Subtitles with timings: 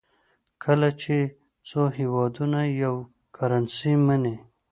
[0.63, 1.17] کله چې
[1.67, 3.01] څو هېوادونه یوه
[3.35, 4.35] کرنسي مني.